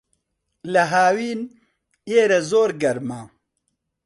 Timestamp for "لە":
0.73-0.83